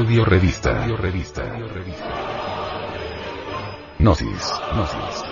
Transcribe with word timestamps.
Audio 0.00 0.24
revista. 0.24 0.80
Audio 0.80 0.96
revista. 0.96 1.42
Gnosis. 3.98 4.54
Gnosis. 4.72 5.24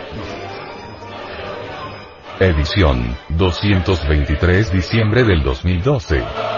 Edición, 2.39 3.17
223 3.31 4.71
diciembre 4.71 5.25
del 5.25 5.43
2012. 5.43 6.58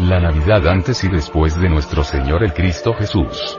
La 0.00 0.18
Navidad 0.18 0.66
antes 0.66 1.04
y 1.04 1.08
después 1.08 1.60
de 1.60 1.68
nuestro 1.68 2.02
Señor 2.02 2.42
el 2.42 2.54
Cristo 2.54 2.94
Jesús. 2.94 3.58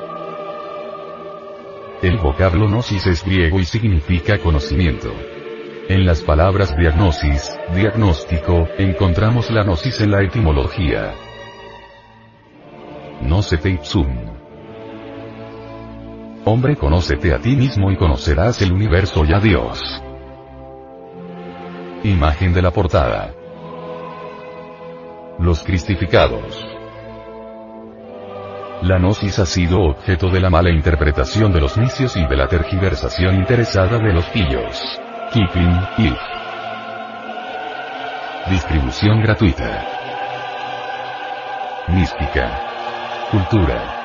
El 2.01 2.17
vocablo 2.17 2.67
gnosis 2.67 3.05
es 3.05 3.23
griego 3.23 3.59
y 3.59 3.65
significa 3.65 4.39
conocimiento. 4.39 5.13
En 5.87 6.03
las 6.03 6.21
palabras 6.21 6.75
diagnosis, 6.75 7.55
diagnóstico, 7.75 8.67
encontramos 8.79 9.51
la 9.51 9.61
gnosis 9.61 10.01
en 10.01 10.09
la 10.09 10.23
etimología. 10.23 11.13
Gnócete 13.21 13.69
ipsum. 13.69 14.07
Hombre, 16.45 16.75
conócete 16.75 17.35
a 17.35 17.39
ti 17.39 17.55
mismo 17.55 17.91
y 17.91 17.97
conocerás 17.97 18.63
el 18.63 18.71
universo 18.71 19.25
y 19.25 19.33
a 19.33 19.39
Dios. 19.39 19.79
Imagen 22.03 22.51
de 22.51 22.63
la 22.63 22.71
portada. 22.71 23.35
Los 25.41 25.63
cristificados. 25.63 26.63
La 28.83 28.99
gnosis 28.99 29.39
ha 29.39 29.45
sido 29.47 29.81
objeto 29.81 30.29
de 30.29 30.39
la 30.39 30.51
mala 30.51 30.69
interpretación 30.69 31.51
de 31.51 31.59
los 31.59 31.77
necios 31.77 32.15
y 32.15 32.27
de 32.27 32.37
la 32.37 32.47
tergiversación 32.47 33.37
interesada 33.37 33.97
de 33.97 34.13
los 34.13 34.25
pillos. 34.25 34.79
Keeping, 35.33 35.79
if. 35.97 36.17
Distribución 38.51 39.23
gratuita. 39.23 39.83
Mística. 41.87 42.59
Cultura. 43.31 43.97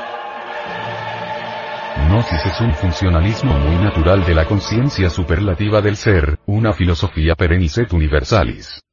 Gnosis 2.08 2.46
es 2.46 2.60
un 2.62 2.72
funcionalismo 2.72 3.52
muy 3.58 3.76
natural 3.84 4.24
de 4.24 4.34
la 4.34 4.46
conciencia 4.46 5.10
superlativa 5.10 5.82
del 5.82 5.96
ser, 5.96 6.38
una 6.46 6.72
filosofía 6.72 7.34
perenniset 7.34 7.92
universalis. 7.92 8.85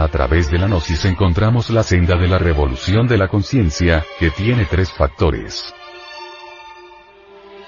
A 0.00 0.08
través 0.08 0.50
de 0.50 0.56
la 0.56 0.66
gnosis 0.66 1.04
encontramos 1.04 1.68
la 1.68 1.82
senda 1.82 2.16
de 2.16 2.26
la 2.26 2.38
revolución 2.38 3.06
de 3.06 3.18
la 3.18 3.28
conciencia, 3.28 4.02
que 4.18 4.30
tiene 4.30 4.64
tres 4.64 4.90
factores. 4.90 5.74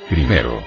Primero, 0.08 0.62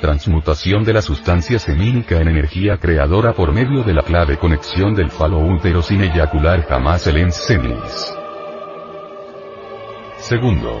transmutación 0.00 0.82
de 0.82 0.94
la 0.94 1.02
sustancia 1.02 1.58
semínica 1.58 2.22
en 2.22 2.28
energía 2.28 2.78
creadora 2.78 3.34
por 3.34 3.52
medio 3.52 3.82
de 3.82 3.92
la 3.92 4.02
clave 4.02 4.38
conexión 4.38 4.94
del 4.94 5.10
falo 5.10 5.40
útero 5.40 5.82
sin 5.82 6.02
eyacular 6.02 6.66
jamás 6.66 7.06
el 7.06 7.18
ensenis. 7.18 8.14
Segundo, 10.20 10.80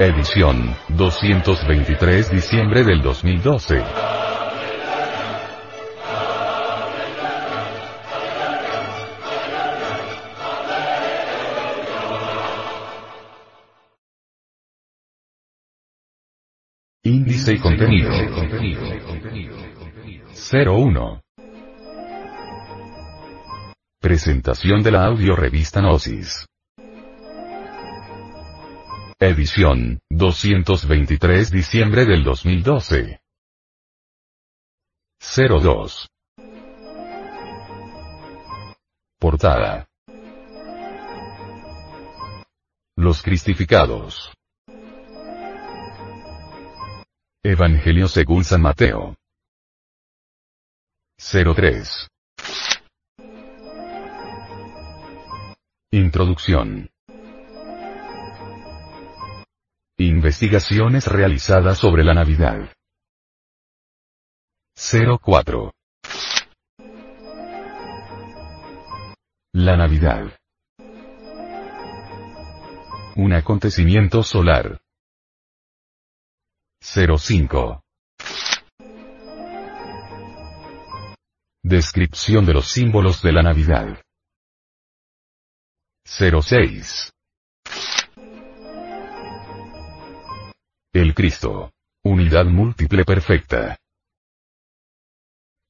Edición, 0.00 0.76
223 0.90 2.30
diciembre 2.30 2.84
del 2.84 3.02
2012. 3.02 3.82
Índice 17.02 17.54
y 17.54 17.58
contenido. 17.58 18.12
01. 20.52 21.20
Presentación 24.00 24.84
de 24.84 24.92
la 24.92 25.06
audio 25.06 25.34
revista 25.34 25.80
Gnosis. 25.80 26.46
Edición, 29.20 29.98
223 30.10 31.50
diciembre 31.50 32.04
del 32.04 32.22
2012. 32.22 33.20
02. 35.18 36.08
Portada. 39.18 39.88
Los 42.94 43.20
cristificados. 43.20 44.32
Evangelio 47.42 48.06
según 48.06 48.44
San 48.44 48.62
Mateo. 48.62 49.16
03. 51.16 52.06
Introducción. 55.90 56.88
investigaciones 60.18 61.06
realizadas 61.06 61.78
sobre 61.78 62.02
la 62.02 62.12
Navidad. 62.12 62.72
04. 64.74 65.72
La 69.52 69.76
Navidad. 69.76 70.36
Un 73.14 73.32
acontecimiento 73.32 74.24
solar. 74.24 74.80
05. 76.82 77.80
Descripción 81.62 82.44
de 82.44 82.54
los 82.54 82.66
símbolos 82.68 83.22
de 83.22 83.32
la 83.32 83.42
Navidad. 83.42 84.02
06. 86.04 87.12
El 90.94 91.14
Cristo. 91.14 91.74
Unidad 92.02 92.46
múltiple 92.46 93.04
perfecta. 93.04 93.76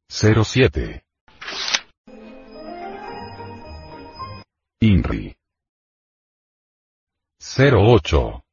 07. 0.09 1.03
INRI. 4.81 5.37
08. 7.41 8.44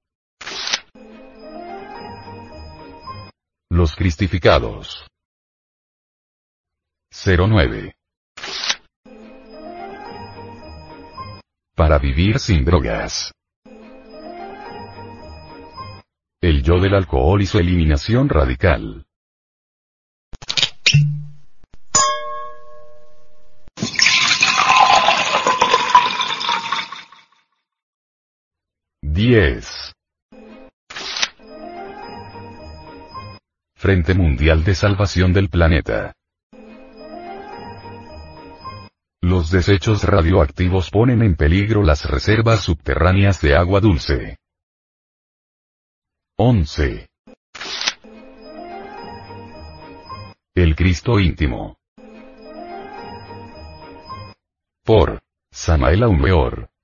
Los 3.69 3.95
cristificados. 3.95 5.07
09. 7.11 7.95
Para 11.75 11.99
vivir 11.99 12.39
sin 12.39 12.65
drogas. 12.65 13.31
El 16.55 16.63
yo 16.63 16.79
del 16.79 16.95
alcohol 16.95 17.41
y 17.41 17.45
su 17.45 17.59
eliminación 17.59 18.29
radical. 18.29 19.05
Diez. 29.01 29.93
Frente 33.75 34.13
Mundial 34.13 34.63
de 34.63 34.75
Salvación 34.75 35.33
del 35.33 35.49
Planeta. 35.49 36.13
Los 39.21 39.51
desechos 39.51 40.05
radioactivos 40.05 40.89
ponen 40.89 41.21
en 41.21 41.35
peligro 41.35 41.83
las 41.83 42.09
reservas 42.09 42.61
subterráneas 42.61 43.41
de 43.41 43.57
agua 43.57 43.81
dulce. 43.81 44.37
11. 46.37 47.07
El 50.53 50.75
Cristo 50.75 51.17
íntimo. 51.17 51.77
Por 54.83 55.21
Samael 55.49 56.03
Aumeor. 56.03 56.74